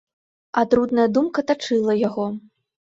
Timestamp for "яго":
2.09-2.25